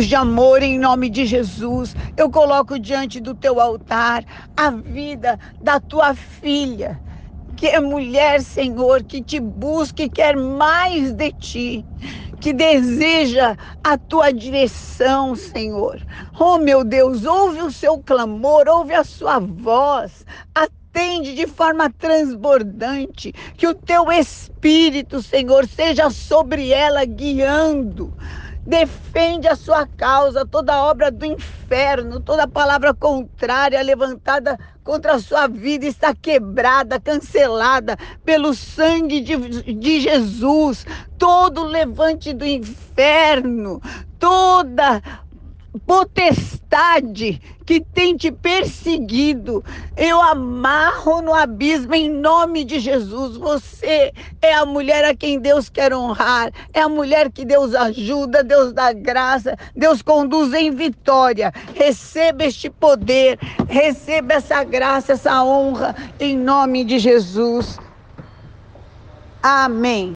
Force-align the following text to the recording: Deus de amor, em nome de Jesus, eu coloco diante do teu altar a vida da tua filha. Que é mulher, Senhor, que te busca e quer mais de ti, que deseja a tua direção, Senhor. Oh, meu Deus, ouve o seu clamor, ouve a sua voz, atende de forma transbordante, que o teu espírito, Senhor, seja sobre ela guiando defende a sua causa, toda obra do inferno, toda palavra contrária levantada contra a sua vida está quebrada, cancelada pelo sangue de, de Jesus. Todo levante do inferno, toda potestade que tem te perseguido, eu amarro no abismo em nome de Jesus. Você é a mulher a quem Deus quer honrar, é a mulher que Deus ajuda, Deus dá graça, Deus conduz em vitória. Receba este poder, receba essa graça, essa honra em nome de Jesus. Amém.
Deus 0.00 0.08
de 0.08 0.16
amor, 0.16 0.62
em 0.62 0.78
nome 0.78 1.10
de 1.10 1.26
Jesus, 1.26 1.94
eu 2.16 2.30
coloco 2.30 2.78
diante 2.78 3.20
do 3.20 3.36
teu 3.36 3.60
altar 3.60 4.24
a 4.56 4.70
vida 4.70 5.38
da 5.60 5.78
tua 5.78 6.14
filha. 6.14 7.02
Que 7.54 7.66
é 7.66 7.80
mulher, 7.80 8.42
Senhor, 8.42 9.04
que 9.04 9.22
te 9.22 9.38
busca 9.38 10.02
e 10.02 10.10
quer 10.10 10.36
mais 10.36 11.12
de 11.12 11.32
ti, 11.32 11.86
que 12.40 12.54
deseja 12.54 13.56
a 13.84 13.98
tua 13.98 14.32
direção, 14.32 15.36
Senhor. 15.36 16.00
Oh, 16.38 16.56
meu 16.58 16.82
Deus, 16.82 17.26
ouve 17.26 17.60
o 17.60 17.70
seu 17.72 18.02
clamor, 18.02 18.68
ouve 18.68 18.94
a 18.94 19.04
sua 19.04 19.38
voz, 19.38 20.24
atende 20.54 21.34
de 21.34 21.46
forma 21.46 21.92
transbordante, 21.92 23.34
que 23.58 23.66
o 23.68 23.74
teu 23.74 24.10
espírito, 24.10 25.22
Senhor, 25.22 25.68
seja 25.68 26.08
sobre 26.10 26.70
ela 26.72 27.04
guiando 27.04 28.14
defende 28.66 29.48
a 29.48 29.56
sua 29.56 29.86
causa, 29.96 30.46
toda 30.46 30.84
obra 30.84 31.10
do 31.10 31.26
inferno, 31.26 32.20
toda 32.20 32.48
palavra 32.48 32.94
contrária 32.94 33.82
levantada 33.82 34.58
contra 34.84 35.14
a 35.14 35.20
sua 35.20 35.48
vida 35.48 35.86
está 35.86 36.14
quebrada, 36.14 37.00
cancelada 37.00 37.96
pelo 38.24 38.54
sangue 38.54 39.20
de, 39.20 39.36
de 39.74 40.00
Jesus. 40.00 40.86
Todo 41.18 41.64
levante 41.64 42.32
do 42.34 42.46
inferno, 42.46 43.80
toda 44.18 45.02
potestade 45.78 47.40
que 47.64 47.80
tem 47.80 48.16
te 48.16 48.32
perseguido, 48.32 49.64
eu 49.96 50.20
amarro 50.20 51.22
no 51.22 51.32
abismo 51.32 51.94
em 51.94 52.10
nome 52.10 52.64
de 52.64 52.80
Jesus. 52.80 53.36
Você 53.36 54.12
é 54.42 54.54
a 54.54 54.66
mulher 54.66 55.04
a 55.04 55.14
quem 55.14 55.38
Deus 55.38 55.68
quer 55.68 55.94
honrar, 55.94 56.50
é 56.72 56.80
a 56.80 56.88
mulher 56.88 57.30
que 57.30 57.44
Deus 57.44 57.74
ajuda, 57.74 58.42
Deus 58.42 58.72
dá 58.72 58.92
graça, 58.92 59.56
Deus 59.76 60.02
conduz 60.02 60.52
em 60.54 60.70
vitória. 60.72 61.52
Receba 61.74 62.44
este 62.44 62.68
poder, 62.70 63.38
receba 63.68 64.34
essa 64.34 64.64
graça, 64.64 65.12
essa 65.12 65.42
honra 65.44 65.94
em 66.18 66.36
nome 66.36 66.84
de 66.84 66.98
Jesus. 66.98 67.78
Amém. 69.42 70.12